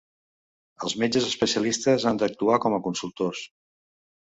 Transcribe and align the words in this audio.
Els 0.87 0.95
metges 1.03 1.27
especialistes 1.27 2.07
han 2.13 2.23
d'actuar 2.23 2.59
com 2.67 2.79
a 2.79 2.83
consultors. 2.91 3.47